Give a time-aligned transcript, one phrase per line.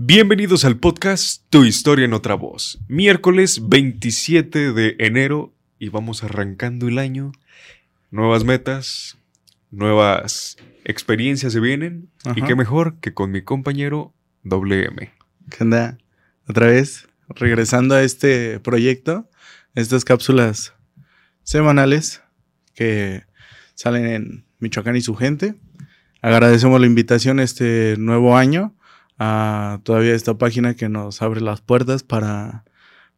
[0.00, 2.78] Bienvenidos al podcast Tu historia en otra voz.
[2.86, 7.32] Miércoles 27 de enero y vamos arrancando el año.
[8.12, 9.18] Nuevas metas,
[9.72, 14.14] nuevas experiencias se vienen y qué mejor que con mi compañero
[14.44, 15.10] WM.
[15.50, 15.98] ¿Qué onda?
[16.46, 19.28] Otra vez, regresando a este proyecto,
[19.74, 20.74] estas cápsulas
[21.42, 22.22] semanales
[22.76, 23.24] que
[23.74, 25.56] salen en Michoacán y su gente.
[26.22, 28.77] Agradecemos la invitación este nuevo año
[29.18, 32.64] a todavía esta página que nos abre las puertas para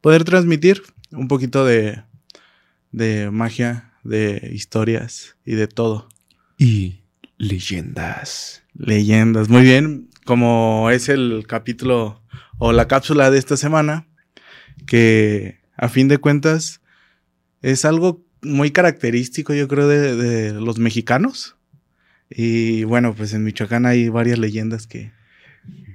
[0.01, 0.83] poder transmitir
[1.13, 2.03] un poquito de,
[2.91, 6.09] de magia, de historias y de todo.
[6.59, 7.01] Y
[7.37, 8.63] leyendas.
[8.75, 9.49] Leyendas.
[9.49, 12.23] Muy bien, como es el capítulo
[12.59, 14.07] o la cápsula de esta semana,
[14.87, 16.81] que a fin de cuentas
[17.63, 21.57] es algo muy característico, yo creo, de, de los mexicanos.
[22.31, 25.13] Y bueno, pues en Michoacán hay varias leyendas que...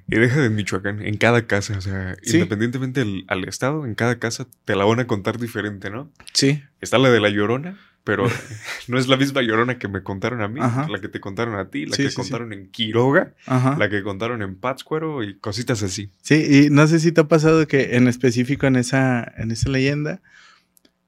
[0.07, 2.35] Y deja de Michoacán, en cada casa, o sea, Sí.
[2.37, 6.11] independientemente del- al estado, en cada casa te la van a contar diferente, ¿no?
[6.33, 6.61] Sí.
[6.79, 8.23] Está la de la llorona, pero
[8.87, 10.87] no es la misma llorona que me contaron a mí, Ajá.
[10.89, 13.77] la que te contaron a ti, la Sí, que sí, contaron en Quiroga, Ajá.
[13.79, 16.11] la que contaron en Pátzcuaro y cositas así.
[16.21, 19.69] Sí, y no sé si te ha pasado que en específico en esa, en esa
[19.69, 20.21] leyenda,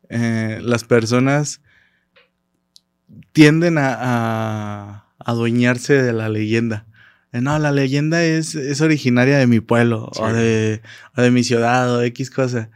[0.09, 1.61] eh, las personas
[3.31, 6.85] tienden a, a adueñarse de la leyenda.
[7.37, 10.21] Eh, No, la leyenda es, es originaria de mi pueblo, Sí.
[10.21, 10.81] o, de,
[11.15, 12.69] o de mi ciudad, o de X cosa.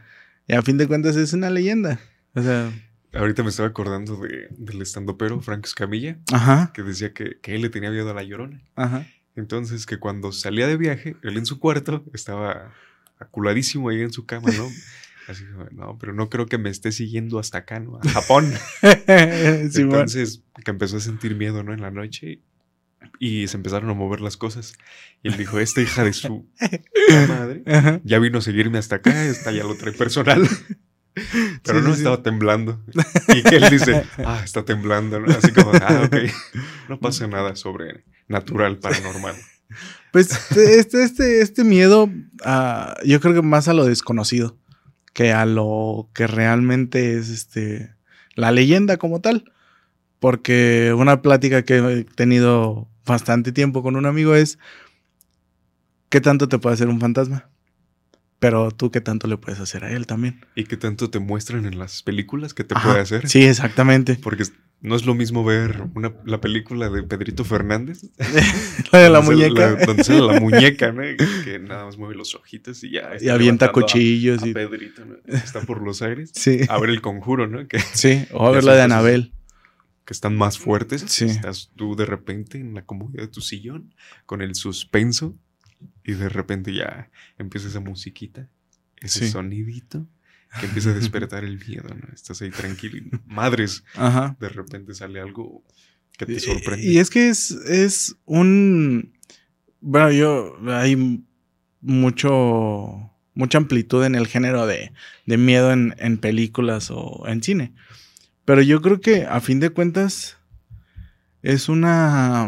[0.48, 2.00] Y a fin de cuentas es una leyenda.
[2.36, 2.72] O sea,
[3.14, 7.62] Ahorita me estaba acordando de, del estandopero Frank Escamilla, ajá, que decía que, que él
[7.62, 8.62] le tenía miedo a la llorona.
[8.76, 9.06] ajá.
[9.36, 12.74] Entonces, que cuando salía de viaje, él en su cuarto estaba
[13.20, 14.68] aculadísimo ahí en su cama, ¿no?
[15.28, 17.98] Así, como, no, pero no creo que me esté siguiendo hasta acá, ¿no?
[18.04, 18.52] A Japón.
[19.72, 19.94] Simón.
[19.94, 21.74] Entonces, que empezó a sentir miedo, ¿no?
[21.74, 22.40] En la noche
[23.20, 24.74] y se empezaron a mover las cosas.
[25.24, 26.48] Y él dijo, esta hija de su
[27.30, 28.00] madre Ajá.
[28.04, 30.48] ya vino a seguirme hasta acá, esta ya lo trae personal.
[31.64, 31.98] Pero Sí, no sí, sí.
[32.00, 32.82] estaba temblando.
[33.36, 35.30] Y que él dice, ah, está temblando, ¿no?
[35.32, 36.16] Así como, ah, ok.
[36.88, 39.36] No pasa nada sobrenatural, paranormal.
[40.14, 42.10] Pues este, este, este miedo,
[42.46, 44.58] ah, yo creo que más a lo desconocido
[45.14, 47.94] que a lo que realmente es este
[48.36, 49.52] la leyenda como tal.
[50.20, 54.58] Porque una plática que he tenido bastante tiempo con un amigo es
[56.10, 57.50] ¿qué tanto te puede hacer un fantasma?
[58.40, 60.44] Pero tú qué tanto le puedes hacer a él también.
[60.56, 63.30] ¿Y qué tanto te muestran en las películas que te Ajá, puede hacer?
[63.30, 64.16] Sí, exactamente.
[64.16, 64.46] Porque
[64.82, 68.02] no es lo mismo ver una, la película de Pedrito Fernández.
[68.92, 69.72] La de la muñeca.
[69.78, 71.04] la- donde sale la muñeca, ¿no?
[71.46, 73.12] Que nada más mueve los ojitos y ya.
[73.22, 74.54] y avienta a- cuchillos A, y.
[74.54, 75.16] Pedrito, ¿no?
[75.22, 76.32] Que Está por los aires.
[76.36, 76.62] Sí.
[76.68, 77.68] A ver el conjuro, ¿no?
[77.68, 78.26] Que, Sí.
[78.34, 79.34] O a ver la de Anabel.
[80.12, 81.06] Que están más fuertes.
[81.08, 81.24] Sí.
[81.24, 83.96] Estás tú de repente en la comodidad de tu sillón
[84.26, 85.38] con el suspenso
[86.04, 88.50] y de repente ya empieza esa musiquita,
[88.98, 89.32] ese Sí.
[89.32, 90.06] sonidito
[90.60, 92.14] que empieza a despertar el miedo, ¿no?
[92.14, 94.36] Estás ahí tranquilo y madres, Ajá.
[94.38, 95.64] de repente sale algo
[96.18, 96.86] que te Y- sorprende.
[96.86, 99.14] Y es que es, es un.
[99.80, 100.58] Bueno, yo.
[100.74, 101.24] Hay
[101.80, 103.08] mucho.
[103.34, 104.92] Mucha amplitud en el género de,
[105.26, 107.74] de miedo en, en películas o en cine.
[108.46, 110.38] Pero yo creo que a fin de cuentas.
[111.42, 112.48] Es una.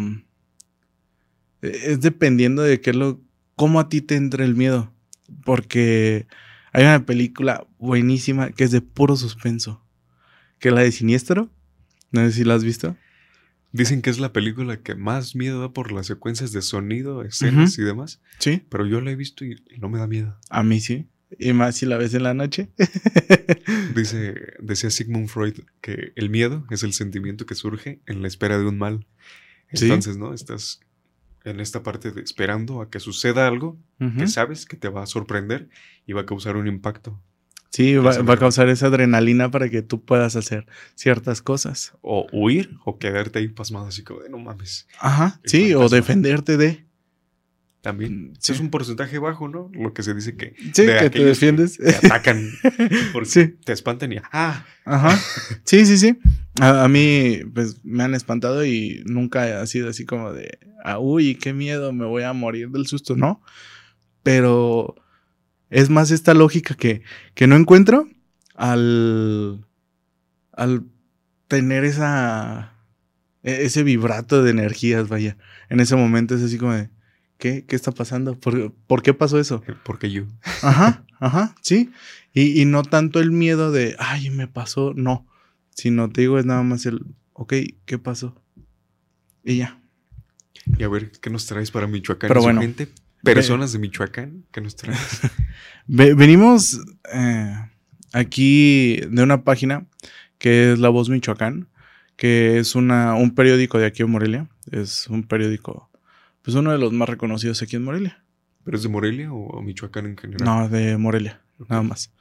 [1.62, 3.22] Es dependiendo de qué es lo.
[3.56, 4.94] cómo a ti te entra el miedo.
[5.46, 6.28] Porque
[6.74, 9.84] hay una película buenísima que es de puro suspenso.
[10.60, 11.50] Que es la de Siniestro.
[12.12, 12.96] No sé si la has visto.
[13.72, 17.76] Dicen que es la película que más miedo da por las secuencias de sonido, escenas
[17.80, 18.62] y demás, Sí.
[18.70, 20.38] pero yo la he visto y no me da miedo.
[20.52, 21.08] A mí sí.
[21.40, 22.70] Y más si la ves en la noche.
[23.96, 28.58] Dice, decía Sigmund Freud que el miedo es el sentimiento que surge en la espera
[28.58, 29.06] de un mal.
[29.74, 29.86] Sí.
[29.86, 30.34] Entonces, ¿no?
[30.34, 30.80] Estás
[31.44, 33.78] en esta parte de esperando a que suceda algo
[34.18, 35.70] que sabes que te va a sorprender
[36.06, 37.22] y va a causar un impacto.
[37.74, 41.94] Sí, va, a causar esa adrenalina para que tú puedas hacer ciertas cosas.
[42.02, 44.88] O huir o quedarte ahí pasmado así como de no mames.
[45.00, 45.40] Ajá.
[45.44, 46.86] Sí, o defenderte de.
[47.84, 48.54] También Mm, sí.
[48.54, 49.70] es un porcentaje bajo, ¿no?
[49.74, 51.78] Lo que se dice que Sí, de que te defiendes.
[51.78, 52.50] te atacan
[53.12, 53.48] porque Sí.
[53.66, 55.20] te espantan y ah, Ajá.
[55.66, 56.18] Sí, sí, sí.
[56.62, 60.98] A, a mí, pues, me han espantado y nunca ha sido así como de, ah,
[60.98, 63.42] uy, qué miedo, me voy a morir del susto, ¿no?
[64.24, 64.96] Pero
[65.70, 67.02] es más esta lógica que,
[67.36, 68.08] que no encuentro
[68.56, 69.66] al,
[70.54, 70.86] al
[71.50, 72.74] tener esa,
[73.44, 75.36] e- ese vibrato de energías, vaya.
[75.70, 76.90] En ese momento es así como de,
[77.38, 78.40] ¿qué, qué está pasando?
[78.40, 79.64] ¿Por, por qué pasó eso?
[79.84, 80.24] porque yo.
[80.62, 81.92] Ajá, ajá, sí.
[82.34, 85.28] Y, y no tanto el miedo de, ay, me pasó, no.
[85.72, 87.54] Sino te digo, es nada más el, ok,
[87.86, 88.42] ¿qué pasó?
[89.44, 89.80] Y ya.
[90.78, 92.62] Y a ver, ¿qué nos traes para Michoacán Pero bueno.
[92.62, 92.90] gente?
[93.24, 95.22] personas de Michoacán que nos traes.
[95.88, 96.80] venimos
[97.14, 97.56] eh,
[98.12, 99.88] aquí de una página
[100.38, 101.70] que es La Voz Michoacán,
[102.18, 104.50] que es una, un periódico de aquí en Morelia.
[104.72, 105.90] Es un periódico,
[106.44, 108.24] pues uno de los más reconocidos aquí en Morelia.
[108.64, 110.46] ¿Pero es de Morelia o Michoacán en general?
[110.46, 112.12] No, de Morelia, nada más.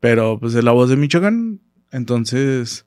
[0.00, 1.60] Pero pues de La Voz de Michoacán,
[1.90, 2.86] entonces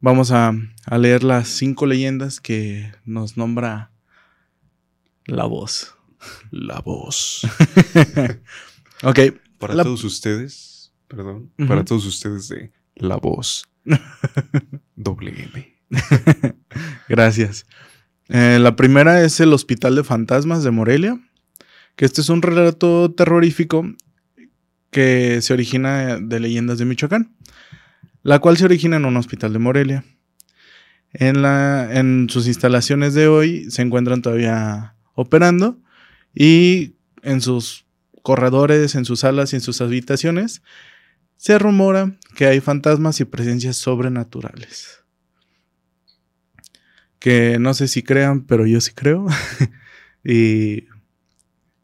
[0.00, 0.52] vamos a,
[0.84, 3.92] a leer las cinco leyendas que nos nombra
[5.24, 5.94] La Voz.
[6.50, 7.46] La Voz.
[9.02, 9.18] ok.
[9.58, 13.66] Para todos ustedes, perdón, para todos ustedes de La Voz.
[14.96, 15.76] Doble M.
[17.08, 17.66] Gracias.
[18.28, 21.20] Eh, la primera es el Hospital de Fantasmas de Morelia,
[21.94, 23.86] que este es un relato terrorífico
[24.90, 27.34] que se origina de leyendas de Michoacán,
[28.22, 30.04] la cual se origina en un hospital de Morelia.
[31.12, 35.78] En, la, en sus instalaciones de hoy se encuentran todavía operando
[36.34, 37.86] y en sus
[38.22, 40.62] corredores, en sus salas y en sus habitaciones
[41.36, 45.04] se rumora que hay fantasmas y presencias sobrenaturales.
[47.26, 49.26] Que no sé si crean, pero yo sí creo.
[50.24, 50.84] y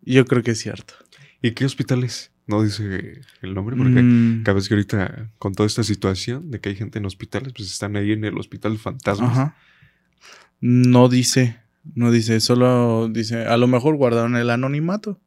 [0.03, 0.95] yo creo que es cierto.
[1.43, 2.31] ¿Y qué hospitales?
[2.47, 4.45] No dice el nombre, porque mm.
[4.45, 7.73] cada vez que ahorita con toda esta situación de que hay gente en hospitales, pues
[7.73, 9.51] están ahí en el hospital fantasmas.
[10.61, 11.59] No dice,
[11.93, 15.21] no dice, solo dice, a lo mejor guardaron el anonimato.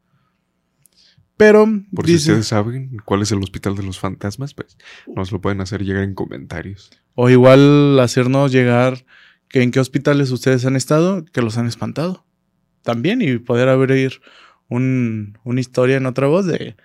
[1.36, 1.68] Pero.
[1.94, 4.78] Por si ustedes saben cuál es el hospital de los fantasmas, pues
[5.14, 6.90] nos lo pueden hacer llegar en comentarios.
[7.16, 9.06] O igual hacernos llegar
[9.50, 12.26] que en qué hospitales ustedes han estado, que los han espantado.
[12.84, 14.22] También, y poder abrir
[14.70, 16.76] un, una historia en otra voz de,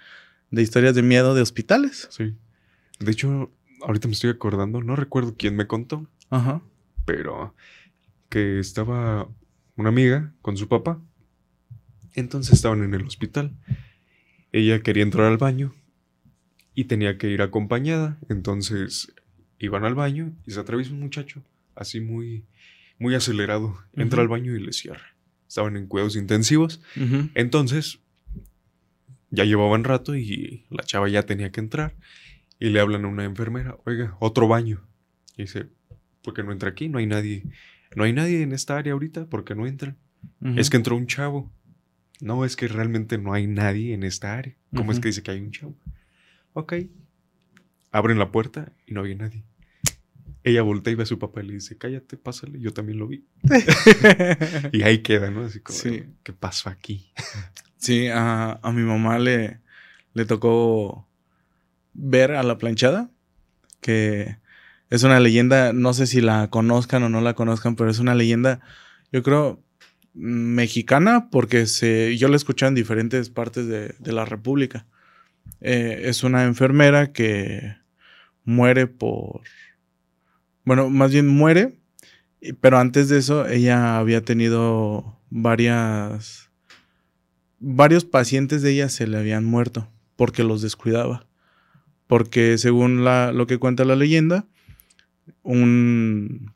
[0.51, 2.09] de historias de miedo de hospitales.
[2.11, 2.35] Sí.
[2.99, 3.51] De hecho,
[3.83, 6.07] ahorita me estoy acordando, no recuerdo quién me contó.
[6.31, 6.63] Ajá.
[7.05, 7.55] Pero
[8.29, 9.29] que estaba
[9.77, 11.01] una amiga con su papá.
[12.15, 13.57] Entonces estaban en el hospital.
[14.53, 15.75] Ella quería entrar al baño
[16.75, 18.19] y tenía que ir acompañada.
[18.29, 19.13] Entonces
[19.59, 21.43] iban al baño y se atraviesa un muchacho,
[21.81, 22.45] así muy,
[22.99, 23.77] muy acelerado.
[23.95, 25.17] Entra al baño y le cierra.
[25.49, 26.81] Estaban en cuidados intensivos.
[27.35, 28.01] Entonces
[29.31, 31.97] ya llevaban rato y la chava ya tenía que entrar.
[32.59, 34.87] Y le hablan a una enfermera, oiga, otro baño.
[35.37, 35.69] Y dice,
[36.23, 36.89] ¿por qué no entra aquí?
[36.89, 37.45] No hay nadie.
[37.97, 39.97] No hay nadie en esta área ahorita, ¿por qué no entran?
[40.57, 41.51] Es que entró un chavo.
[42.21, 44.55] No, es que realmente no hay nadie en esta área.
[44.77, 45.75] ¿Cómo es que dice que hay un chavo?
[46.53, 46.75] Ok.
[47.91, 49.43] Abren la puerta y no había nadie.
[50.43, 53.07] Ella voltea y ve a su papá y le dice, cállate, pásale, yo también lo
[53.07, 53.27] vi.
[54.73, 55.45] y ahí queda, ¿no?
[55.45, 55.79] Así como,
[56.23, 57.13] ¿qué pasó aquí?
[57.77, 59.61] sí, a, a, mi mamá le,
[60.15, 61.07] le tocó
[61.93, 63.11] ver a la planchada,
[63.81, 64.39] que
[64.89, 68.15] es una leyenda, no sé si la conozcan o no la conozcan, pero es una
[68.15, 68.61] leyenda,
[69.13, 69.63] yo creo,
[70.15, 74.87] mexicana porque se, yo la escuché en diferentes partes de, la República.
[75.61, 77.77] Eh, es una enfermera que
[78.45, 79.43] muere por...
[80.65, 81.79] Bueno, más bien muere,
[82.61, 86.51] pero antes de eso ella había tenido varias...
[87.63, 91.27] Varios pacientes de ella se le habían muerto porque los descuidaba.
[92.07, 94.47] Porque según la, lo que cuenta la leyenda,
[95.43, 96.55] un,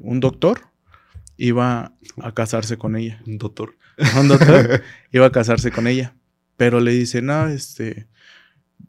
[0.00, 0.60] un doctor
[1.36, 3.22] iba a casarse con ella.
[3.26, 3.76] Un doctor.
[4.20, 6.14] Un doctor iba a casarse con ella.
[6.56, 8.06] Pero le dice, no, este,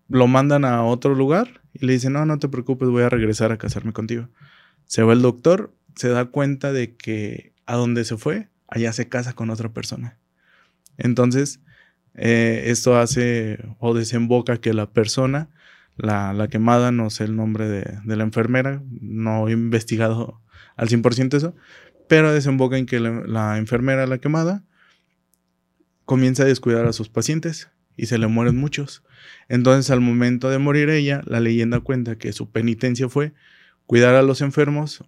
[0.07, 3.51] lo mandan a otro lugar y le dice, no, no te preocupes, voy a regresar
[3.51, 4.29] a casarme contigo.
[4.85, 9.07] Se va el doctor, se da cuenta de que a donde se fue, allá se
[9.07, 10.17] casa con otra persona.
[10.97, 11.61] Entonces,
[12.15, 15.49] eh, esto hace o desemboca que la persona,
[15.95, 20.41] la, la quemada, no sé el nombre de, de la enfermera, no he investigado
[20.75, 21.55] al 100% eso,
[22.07, 24.63] pero desemboca en que la, enfermera, la quemada,
[26.05, 29.03] comienza a descuidar a sus pacientes y se le mueren muchos.
[29.47, 33.33] Entonces, al momento de morir ella, la leyenda cuenta que su penitencia fue
[33.85, 35.03] cuidar a los enfermos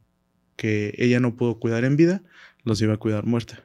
[0.55, 2.21] que ella no pudo cuidar en vida,
[2.63, 3.63] los iba a cuidar muerta.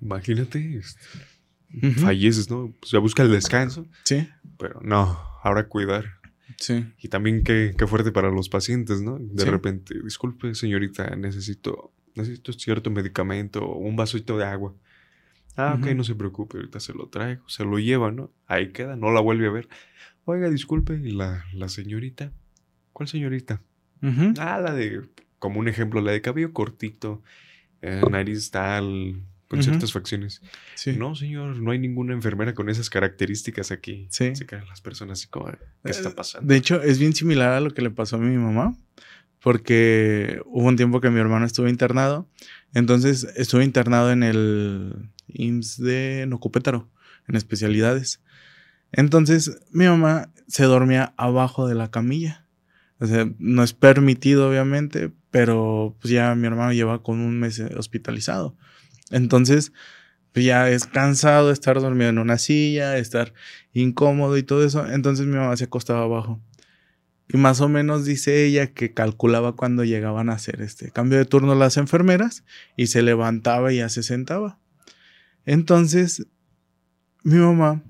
[0.00, 2.72] Imagínate, este, falleces, ¿no?
[2.80, 3.86] Pues ya busca el descanso.
[4.04, 4.28] Sí.
[4.58, 6.18] Pero no, ahora cuidar.
[6.56, 6.86] Sí.
[6.98, 9.18] Y también qué, fuerte para los pacientes, ¿no?
[9.20, 14.74] De repente, disculpe, señorita, necesito necesito cierto medicamento o un vasito de agua.
[15.58, 18.30] Ah, ok, no se preocupe, ahorita se lo traigo, se lo lleva, ¿no?
[18.46, 19.68] Ahí queda, no la vuelve a ver.
[20.24, 22.30] Oiga, disculpe, ¿y la, la señorita?
[22.92, 23.60] ¿Cuál señorita?
[24.38, 25.02] Ah, la de,
[25.40, 27.22] como un ejemplo, la de cabello cortito,
[27.82, 30.42] eh, nariz tal, con ciertas facciones.
[30.76, 30.96] Sí.
[30.96, 34.06] No, señor, no hay ninguna enfermera con esas características aquí.
[34.10, 34.36] Sí.
[34.36, 36.46] Se quedan las personas así como, ¿qué está eh, pasando?
[36.46, 38.76] De hecho, es bien similar a lo que le pasó a mi mamá
[39.40, 42.28] porque hubo un tiempo que mi hermano estuvo internado.
[42.74, 46.88] Entonces estuve internado en el, IMSS de Nocopétaro,
[47.28, 48.20] en especialidades.
[48.92, 52.46] Entonces, mi mamá se dormía abajo de la camilla.
[53.00, 57.60] O sea, no es permitido, obviamente, pero pues ya mi hermano lleva con un mes
[57.76, 58.56] hospitalizado.
[59.10, 59.72] Entonces,
[60.32, 63.32] pues ya es cansado estar dormido en una silla, estar
[63.72, 64.86] incómodo y todo eso.
[64.86, 66.40] Entonces mi mamá se acostaba abajo.
[67.28, 71.26] Y más o menos dice ella que calculaba cuando llegaban a hacer este cambio de
[71.26, 72.44] turno las enfermeras
[72.76, 74.58] y se levantaba y ya se sentaba.
[75.48, 76.26] Entonces,
[77.22, 77.82] mi mamá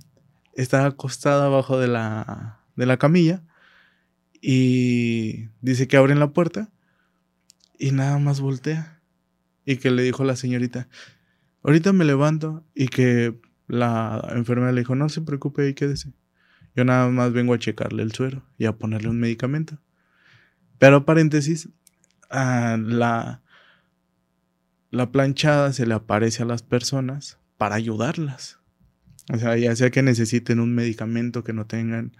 [0.54, 3.42] estaba acostada abajo de la, de la camilla
[4.40, 6.70] y dice que abren la puerta
[7.76, 9.02] y nada más voltea.
[9.64, 10.88] Y que le dijo la señorita,
[11.64, 16.12] ahorita me levanto y que la enfermera le dijo, no se preocupe y quédese.
[16.76, 19.80] Yo nada más vengo a checarle el suero y a ponerle un medicamento.
[20.78, 21.70] Pero paréntesis,
[22.30, 23.42] la,
[24.92, 28.58] la planchada se le aparece a las personas para ayudarlas.
[29.30, 32.16] O sea, ya sea que necesiten un medicamento, que no tengan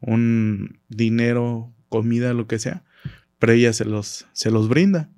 [0.00, 2.82] un dinero, comida, lo que sea,
[3.38, 5.08] pero ella se los, se los brinda.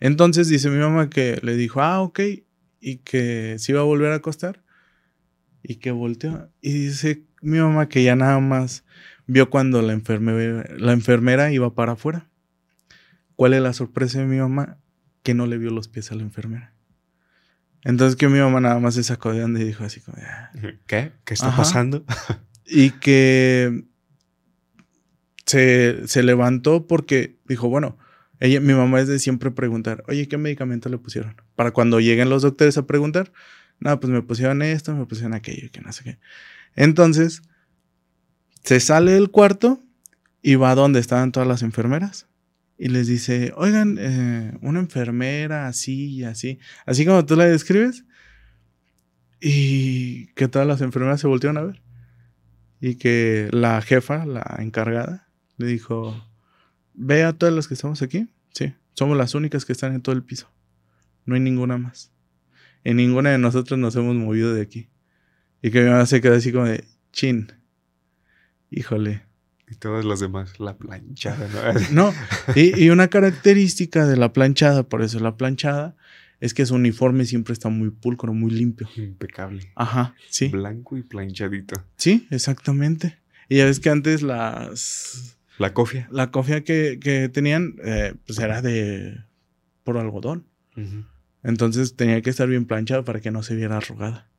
[0.00, 2.20] Entonces dice mi mamá que le dijo, ah, ok,
[2.80, 4.64] y que se iba a volver a acostar
[5.62, 6.50] y que volteó.
[6.60, 8.84] Y dice mi mamá que ya nada más
[9.26, 12.28] vio cuando la enfermera, la enfermera iba para afuera.
[13.36, 14.78] ¿Cuál es la sorpresa de mi mamá?
[15.22, 16.74] Que no le vio los pies a la enfermera.
[17.84, 20.50] Entonces que mi mamá nada más se sacó de donde y dijo así como, ah".
[20.86, 21.12] ¿qué?
[21.24, 22.04] ¿Qué está pasando?
[22.66, 23.84] y que
[25.46, 27.96] se, se, levantó porque dijo, bueno,
[28.38, 31.36] ella, mi mamá es de siempre preguntar, oye, ¿qué medicamento le pusieron?
[31.56, 33.32] Para cuando lleguen los doctores a preguntar,
[33.80, 36.18] no, pues me pusieron esto, me pusieron aquello, que no sé qué.
[36.76, 37.42] Entonces,
[38.62, 39.82] se sale del cuarto
[40.42, 42.26] y va a donde estaban todas las enfermeras.
[42.82, 48.06] Y les dice, oigan, eh, una enfermera así y así, así como tú la describes.
[49.38, 51.82] Y que todas las enfermeras se voltearon a ver.
[52.80, 56.26] Y que la jefa, la encargada, le dijo,
[56.94, 58.30] ve a todas las que estamos aquí.
[58.54, 60.50] Sí, somos las únicas que están en todo el piso.
[61.26, 62.14] No hay ninguna más.
[62.82, 64.88] En ninguna de nosotros nos hemos movido de aquí.
[65.60, 66.82] Y que mi mamá se quedó así como de,
[67.12, 67.52] chin.
[68.70, 69.29] Híjole.
[69.70, 71.48] Y todas las demás, la planchada,
[71.92, 72.10] ¿no?
[72.12, 72.14] no
[72.56, 75.96] y, y, una característica de la planchada, por eso la planchada,
[76.40, 78.88] es que su uniforme siempre está muy pulcro, muy limpio.
[78.96, 79.70] Impecable.
[79.76, 80.48] Ajá, sí.
[80.48, 81.84] Blanco y planchadito.
[81.96, 83.18] Sí, exactamente.
[83.48, 85.36] Y ya ves que antes las...
[85.58, 86.08] La cofia.
[86.10, 89.22] La cofia que, que tenían, eh, pues era de...
[89.84, 90.46] por algodón.
[91.42, 94.30] Entonces tenía que estar bien planchado para que no se viera arrugada.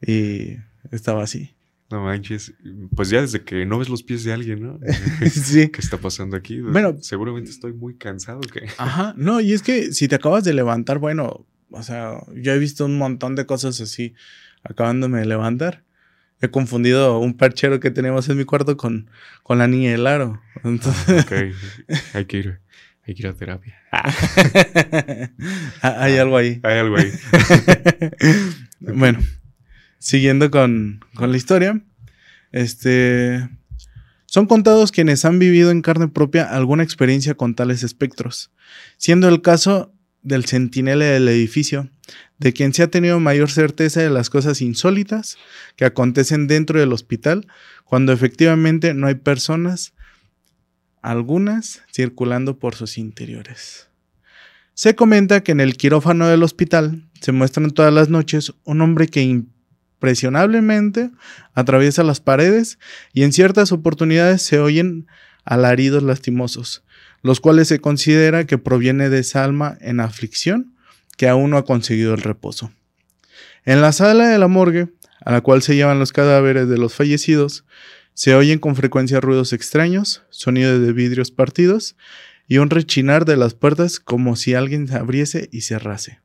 [0.00, 0.58] Y
[0.92, 1.53] estaba así.
[1.90, 2.54] No manches.
[2.94, 4.80] Pues ya desde que no ves los pies de alguien, ¿no?
[5.30, 5.68] sí.
[5.68, 6.60] ¿Qué está pasando aquí?
[6.60, 6.96] Bueno.
[7.00, 8.40] Seguramente estoy muy cansado.
[8.40, 8.68] ¿qué?
[8.78, 9.14] Ajá.
[9.16, 12.84] No, y es que si te acabas de levantar, bueno, o sea, yo he visto
[12.84, 14.14] un montón de cosas así
[14.62, 15.84] acabándome de levantar.
[16.40, 19.10] He confundido un perchero que tenemos en mi cuarto con,
[19.42, 20.40] con la niña del aro.
[20.62, 21.24] Entonces...
[21.24, 21.32] ok.
[22.14, 22.60] Hay que ir.
[23.06, 23.78] Hay que ir a terapia.
[25.82, 26.60] Hay algo ahí.
[26.62, 27.12] Hay algo ahí.
[28.80, 29.20] bueno,
[30.04, 31.80] siguiendo con, con, la historia.
[32.52, 33.48] Este.
[34.26, 38.50] Son contados quienes han vivido en carne propia alguna experiencia con tales espectros,
[38.98, 41.88] siendo el caso del centinela del edificio,
[42.38, 45.38] de quien se ha tenido mayor certeza de las cosas insólitas
[45.76, 47.46] que acontecen dentro del hospital,
[47.84, 49.94] cuando efectivamente no hay personas
[51.00, 53.88] algunas circulando por sus interiores.
[54.74, 59.06] Se comenta que en el quirófano del hospital se muestran todas las noches un hombre
[59.06, 59.22] que
[60.04, 61.10] impresionablemente
[61.54, 62.78] atraviesa las paredes
[63.14, 65.06] y en ciertas oportunidades se oyen
[65.46, 66.84] alaridos lastimosos,
[67.22, 70.74] los cuales se considera que proviene de esa alma en aflicción
[71.16, 72.70] que aún no ha conseguido el reposo.
[73.64, 74.88] En la sala de la morgue,
[75.24, 77.64] a la cual se llevan los cadáveres de los fallecidos,
[78.12, 81.96] se oyen con frecuencia ruidos extraños, sonidos de vidrios partidos
[82.46, 86.23] y un rechinar de las puertas como si alguien se abriese y cerrase.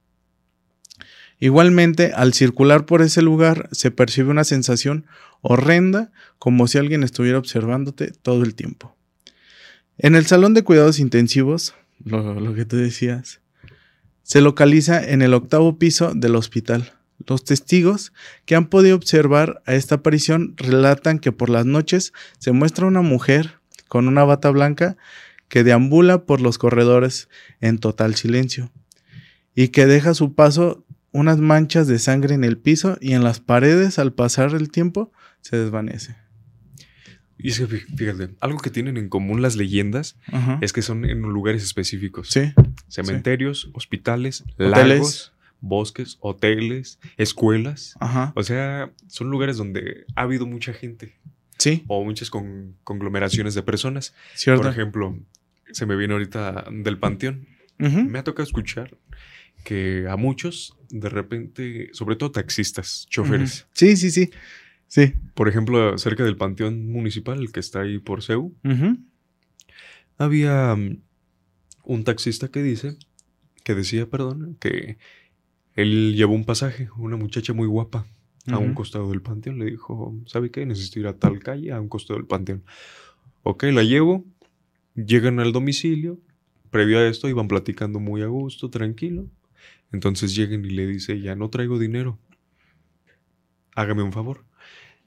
[1.40, 5.06] Igualmente, al circular por ese lugar se percibe una sensación
[5.42, 8.96] horrenda como si alguien estuviera observándote todo el tiempo.
[9.98, 13.42] En el salón de cuidados intensivos, lo, que tú decías,
[14.24, 16.94] se localiza en el octavo piso del hospital.
[17.26, 18.14] Los testigos
[18.46, 23.02] que han podido observar a esta aparición relatan que por las noches se muestra una
[23.02, 24.98] mujer con una bata blanca
[25.48, 27.28] que deambula por los corredores
[27.60, 28.72] en total silencio
[29.56, 33.40] y que deja su paso unas manchas de sangre en el piso y en las
[33.40, 35.12] paredes al pasar el tiempo
[35.42, 36.16] se desvanece.
[37.38, 40.18] Y es que, fíjate, algo que tienen en común las leyendas
[40.62, 42.30] es que son en lugares específicos.
[42.30, 42.52] Sí.
[42.90, 47.96] Cementerios, hospitales, lagos, bosques, hoteles, escuelas.
[48.02, 48.34] Ajá.
[48.36, 51.18] O sea, son lugares donde ha habido mucha gente
[51.58, 54.14] Sí, o muchas con- conglomeraciones de personas.
[54.34, 54.64] cierto.
[54.64, 55.18] Por ejemplo,
[55.72, 57.48] se me viene ahorita del panteón.
[57.78, 58.98] Me ha tocado escuchar
[59.64, 63.68] que a muchos, de repente, sobre todo taxistas, choferes.
[63.74, 64.30] Sí, sí, sí.
[64.88, 65.14] Sí.
[65.36, 68.56] por ejemplo, cerca del panteón municipal, el que está ahí por CEU,
[70.18, 71.02] había mm,
[71.84, 72.98] un taxista que dice,
[73.64, 74.98] que decía, perdón, que
[75.76, 78.08] él llevó un pasaje, una muchacha muy guapa,
[78.48, 79.60] a un costado del panteón.
[79.60, 80.66] Le dijo, ¿sabe qué?
[80.66, 82.64] Necesito ir a tal calle, a un costado del panteón.
[83.44, 84.26] Ok, la llevo,
[84.96, 86.20] llegan al domicilio,
[86.70, 89.28] previo a esto iban platicando muy a gusto, tranquilo.
[89.92, 92.20] Entonces llegan y le dice, ya no traigo dinero,
[93.76, 94.46] hágame un favor.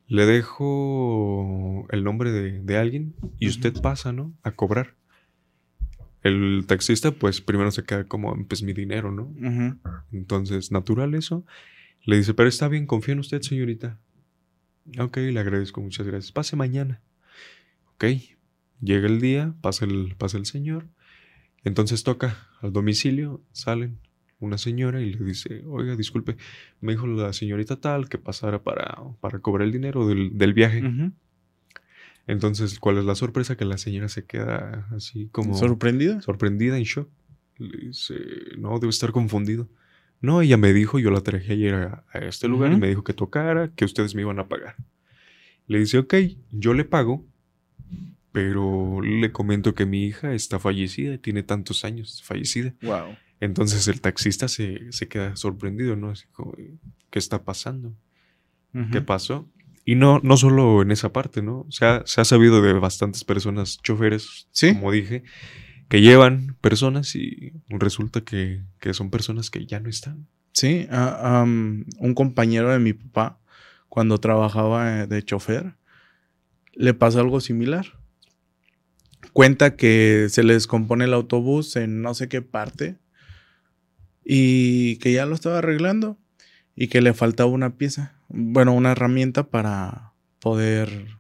[0.08, 4.34] Le dejo el nombre de, de alguien y usted pasa, ¿no?
[4.42, 4.96] A cobrar.
[6.22, 9.32] El taxista, pues primero se queda como, pues mi dinero, ¿no?
[10.12, 11.44] Entonces, natural eso.
[12.04, 13.98] Le dice, pero está bien, confío en usted, señorita.
[14.98, 16.32] Ok, le agradezco, muchas gracias.
[16.32, 17.00] Pase mañana.
[17.94, 18.04] Ok,
[18.80, 20.88] llega el día, pasa el, pasa el señor.
[21.64, 23.98] Entonces toca al domicilio, salen
[24.44, 26.36] una señora y le dice, oiga, disculpe,
[26.80, 30.82] me dijo la señorita tal que pasara para, para cobrar el dinero del, del viaje.
[32.26, 33.56] Entonces, ¿cuál es la sorpresa?
[33.56, 36.20] Que la señora se queda así como ¿Sorprendida?
[36.20, 37.08] sorprendida, en shock.
[37.58, 38.14] Le dice,
[38.58, 39.68] no, debe estar confundido.
[40.20, 43.02] No, ella me dijo, yo la traje ayer a, a este lugar y me dijo
[43.02, 44.76] que tocara, que ustedes me iban a pagar.
[45.66, 46.14] Le dice, ok,
[46.52, 47.26] yo le pago,
[48.30, 52.74] pero le comento que mi hija está fallecida, tiene tantos años fallecida.
[52.82, 53.16] Wow.
[53.42, 56.10] Entonces el taxista se, se queda sorprendido, ¿no?
[56.10, 56.54] Así como,
[57.10, 57.92] ¿qué está pasando?
[58.92, 59.50] ¿Qué pasó?
[59.84, 61.66] Y no, no solo en esa parte, ¿no?
[61.68, 64.74] Se ha, se ha sabido de bastantes personas, choferes, Sí.
[64.74, 65.24] como dije,
[65.88, 70.28] que llevan personas y resulta que, que son personas que ya no están.
[70.52, 73.40] Sí, am, un compañero de mi papá,
[73.88, 75.74] cuando trabajaba eh, de chofer,
[76.74, 77.86] le pasó algo similar.
[79.32, 82.98] Cuenta que se le descompone el autobús en no sé qué parte
[84.24, 86.18] y que ya lo estaba arreglando
[86.74, 91.18] y que le faltaba una pieza, bueno, una herramienta para poder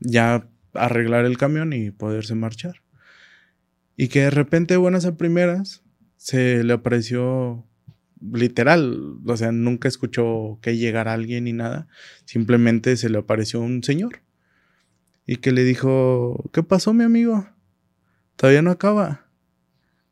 [0.00, 2.82] ya arreglar el camión y poderse marchar.
[3.96, 5.82] Y que de repente, buenas a primeras,
[6.16, 7.66] se le apareció
[8.20, 11.88] literal, o sea, nunca escuchó que llegara alguien ni nada,
[12.24, 14.20] simplemente se le apareció un señor
[15.26, 17.48] y que le dijo, ¿qué pasó mi amigo?
[18.36, 19.27] Todavía no acaba.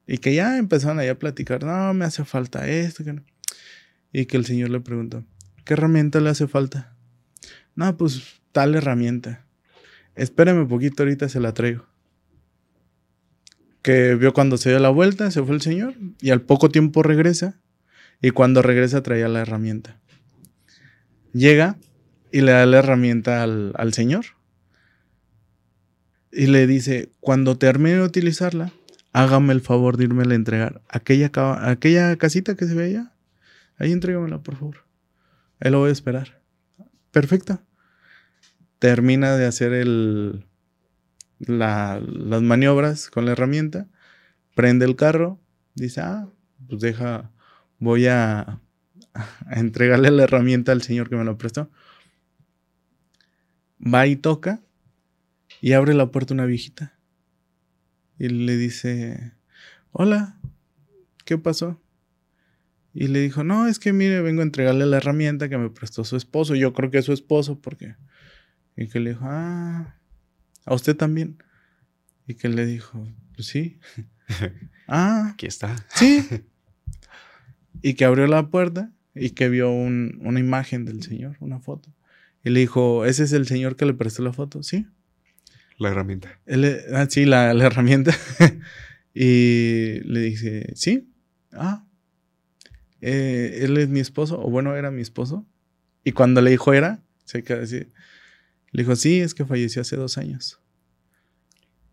[0.07, 3.05] Y que ya empezaron ahí a platicar, no, me hace falta esto.
[3.05, 3.25] Que no".
[4.12, 5.25] Y que el señor le preguntó,
[5.64, 6.95] ¿qué herramienta le hace falta?
[7.75, 9.45] No, pues tal herramienta.
[10.14, 11.87] Espérame un poquito, ahorita se la traigo.
[13.83, 17.03] Que vio cuando se dio la vuelta, se fue el señor y al poco tiempo
[17.03, 17.61] regresa.
[18.23, 20.01] Y cuando regresa traía la herramienta.
[21.35, 21.77] Llega
[22.33, 24.25] y le da la herramienta al, al señor.
[26.33, 28.73] Y le dice, cuando termine de utilizarla,
[29.16, 30.83] hágame el favor de irme a entregar.
[30.88, 31.31] Aquella,
[31.62, 33.12] aquella casita que se ve allá,
[33.79, 34.85] ahí entrégamela, por favor.
[35.59, 36.42] Ahí lo voy a esperar.
[37.12, 37.59] Perfecto.
[38.79, 39.87] Termina de hacer
[41.38, 43.88] las maniobras con la herramienta,
[44.55, 45.40] prende el carro,
[45.74, 46.29] dice, ah,
[46.68, 47.31] pues deja,
[47.79, 48.61] voy a,
[49.50, 51.70] entregarle la herramienta al señor que me la prestó.
[53.81, 54.61] Va y toca
[55.62, 56.95] y abre la puerta una viejita.
[58.18, 59.33] Y le dice,
[59.92, 60.38] hola,
[61.24, 61.81] ¿qué pasó?
[62.94, 66.02] Y le dijo, no, es que mire, vengo a entregarle la herramienta que me prestó
[66.05, 66.55] su esposo.
[66.55, 67.94] Yo creo que es su esposo porque...
[68.76, 69.96] Y que le dijo, ah,
[70.64, 71.42] a usted también.
[72.26, 73.79] Y que le dijo, pues sí.
[74.88, 75.76] ah, Aquí está.
[75.94, 76.26] sí.
[77.83, 81.92] y que abrió la puerta y que vio un- una imagen del señor, una foto.
[82.44, 84.62] Y le dijo, ¿ese es el señor que le prestó la foto?
[84.62, 84.87] Sí.
[85.78, 86.40] La herramienta.
[86.92, 88.14] Ah, sí, la, herramienta.
[89.14, 91.12] y le dice, sí.
[91.52, 91.86] Ah.
[93.00, 95.46] eh, él es mi esposo, o bueno, era mi esposo.
[96.04, 97.42] Y cuando le dijo era, se.
[98.72, 100.60] Le dijo, sí, es que falleció hace dos años.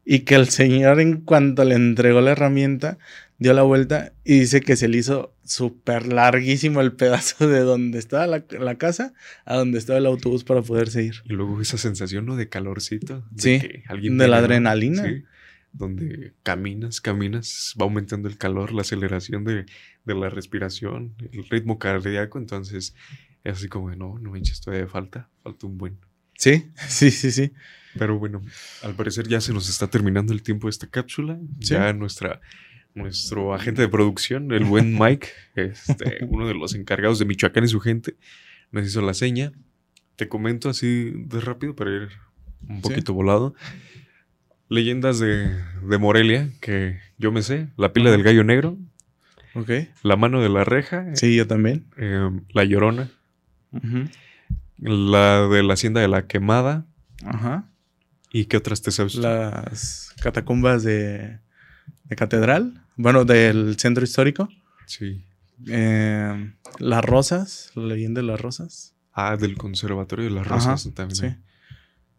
[0.05, 2.97] Y que el señor, en cuanto le entregó la herramienta,
[3.37, 7.99] dio la vuelta y dice que se le hizo súper larguísimo el pedazo de donde
[7.99, 9.13] estaba la, la casa
[9.45, 11.15] a donde estaba el autobús para poderse ir.
[11.25, 12.35] Y luego esa sensación, ¿no?
[12.35, 13.23] De calorcito.
[13.31, 15.03] De Sí, que alguien de la adrenalina.
[15.03, 15.23] Sí,
[15.73, 19.65] donde caminas, caminas, va aumentando el calor, la aceleración de,
[20.05, 22.37] de la respiración, el ritmo cardíaco.
[22.37, 22.95] Entonces,
[23.43, 25.97] es así como, no, no manches, todavía falta, falta un buen.
[26.43, 27.53] Sí, sí, sí, sí.
[27.97, 28.41] Pero bueno,
[28.81, 31.39] al parecer ya se nos está terminando el tiempo de esta cápsula.
[31.61, 31.73] Sí.
[31.75, 32.41] Ya nuestra,
[32.95, 37.67] nuestro agente de producción, el buen Mike, este, uno de los encargados de Michoacán y
[37.69, 38.17] su gente,
[38.71, 39.53] nos hizo la seña.
[40.17, 42.09] Te comento así de rápido para ir
[42.67, 43.55] un poquito volado.
[44.67, 45.47] Leyendas de,
[45.87, 47.69] de Morelia, que yo me sé.
[47.77, 48.77] La pila del gallo negro.
[49.55, 49.69] Ok.
[50.01, 51.15] La mano de la reja.
[51.15, 51.85] Sí, yo también.
[51.97, 53.09] eh, la llorona.
[54.77, 56.85] La de la hacienda de la quemada.
[57.23, 57.69] Ajá.
[58.31, 59.15] ¿Y qué otras te sabes?
[59.15, 61.39] Las catacumbas de,
[62.05, 62.83] de catedral.
[62.95, 64.49] Bueno, del centro histórico.
[64.87, 65.23] Sí.
[65.67, 67.71] Eh, las rosas.
[67.75, 68.95] La leyenda de las rosas.
[69.13, 71.15] Ah, del Conservatorio de las Ajá, Rosas también.
[71.15, 71.37] Sí.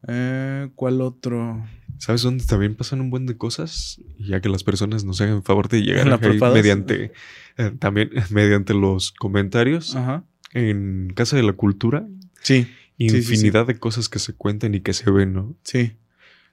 [0.07, 1.67] Eh, ¿Cuál otro?
[1.99, 4.01] ¿Sabes dónde también pasan un buen de cosas?
[4.19, 7.13] Ya que las personas nos hagan favor de llegar ¿En la ahí mediante
[7.57, 10.25] eh, también mediante los comentarios Ajá.
[10.53, 12.07] en Casa de la Cultura.
[12.45, 13.17] Sí, sí, sí.
[13.17, 15.57] Infinidad de cosas que se cuentan y que se ven, ¿no?
[15.65, 15.97] sí.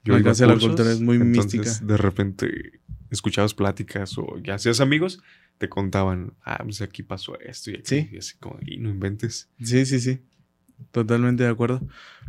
[0.03, 1.85] Yo La de la cursos, Cultura es muy entonces, mística.
[1.85, 2.79] De repente
[3.11, 5.21] escuchabas pláticas o ya hacías amigos,
[5.59, 8.09] te contaban, ah, pues aquí pasó esto y aquí, Sí.
[8.11, 9.47] y así como, y no inventes.
[9.61, 10.19] Sí, sí, sí.
[10.91, 11.87] Totalmente de acuerdo.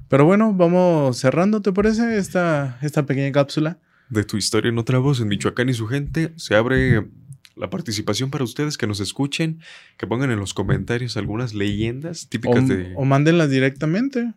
[0.08, 2.18] Pero bueno, vamos cerrando, ¿te parece?
[2.18, 3.78] Esta, esta pequeña cápsula.
[4.10, 7.06] De tu historia en otra voz, en Michoacán y su gente, se abre
[7.56, 9.60] la participación para ustedes que nos escuchen,
[9.96, 12.92] que pongan en los comentarios algunas leyendas O, típicas de...
[12.96, 14.32] o mándenlas directamente.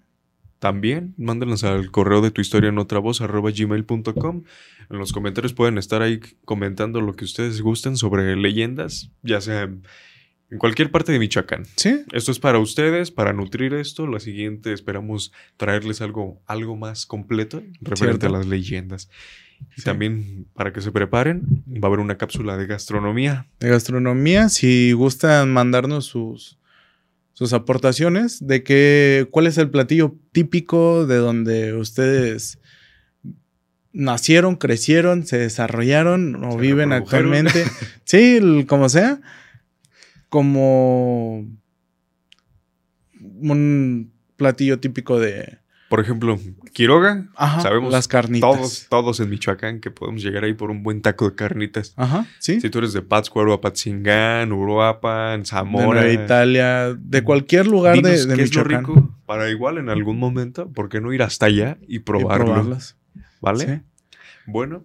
[0.59, 4.43] También, mándenlas al correo de tu historia en otra voz, arroba gmail.com.
[4.89, 9.69] En los comentarios pueden estar ahí comentando lo que ustedes gusten sobre leyendas, ya sea
[10.51, 11.65] en cualquier parte de Michoacán.
[11.75, 14.05] Sí, Esto es para ustedes, para nutrir esto.
[14.07, 18.27] La siguiente esperamos traerles algo, algo más completo referente Cierto.
[18.27, 19.09] a las leyendas.
[19.77, 19.83] Y Sí.
[19.85, 23.47] también para que se preparen, va a haber una cápsula de gastronomía.
[23.59, 24.49] de gastronomía.
[24.49, 26.59] Si gustan mandarnos sus,
[27.33, 32.59] sus aportaciones de que, cuál es el platillo típico de donde ustedes
[33.93, 37.35] nacieron, crecieron, se desarrollaron o Se viven reprodujeron.
[37.47, 37.63] actualmente.
[38.03, 39.21] sí, el- como sea.
[40.35, 41.45] Como
[43.39, 45.59] un platillo típico de...
[45.87, 46.37] Por ejemplo,
[46.73, 47.27] Quiroga.
[47.37, 48.41] Ajá, Sabemos las carnitas.
[48.41, 51.93] Todos, todos en Michoacán que podemos llegar ahí por un buen taco de carnitas.
[51.95, 52.59] Ajá, sí.
[52.59, 56.01] Si tú eres de Pátzcuaro, Apatzingán, Uruapan, de Zamora.
[56.01, 58.79] Nueva Italia, de cualquier lugar de, de qué es lo Michoacán.
[58.93, 62.47] rico para igual en algún momento, ¿por qué no ir hasta allá y y probarlo?
[62.47, 62.97] probarlas.
[63.39, 63.65] ¿Vale?
[63.65, 63.81] Sí.
[64.47, 64.83] Bueno,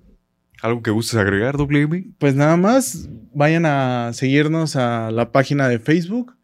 [0.62, 2.06] ¿algo que gustes agregar, WM?
[2.18, 6.34] Pues nada más, vayan a seguirnos a la página de Facebook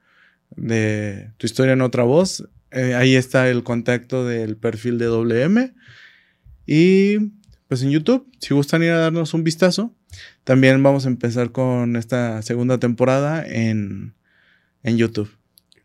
[0.56, 2.48] de Tu Historia en Otra Voz.
[2.70, 5.74] Eh, ahí está el contacto del perfil de WM.
[6.66, 7.18] Y
[7.68, 9.94] pues en YouTube, si gustan ir a darnos un vistazo,
[10.44, 14.14] también vamos a empezar con esta segunda temporada en,
[14.82, 15.30] en YouTube.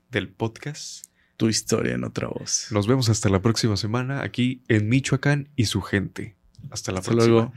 [0.09, 1.05] Del podcast.
[1.37, 2.67] Tu Historia en Otra Voz.
[2.69, 6.35] Nos vemos hasta la próxima semana aquí en Michoacán y su gente.
[6.69, 7.33] Hasta la Hasta próxima.
[7.35, 7.53] luego.